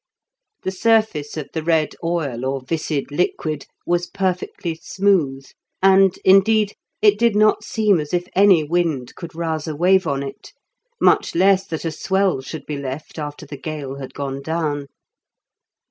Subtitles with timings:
[0.63, 5.45] The surface of the red oil or viscid liquid was perfectly smooth,
[5.79, 10.23] and, indeed, it did not seem as if any wind could rouse a wave on
[10.23, 10.53] it,
[10.99, 14.87] much less that a swell should be left after the gale had gone down.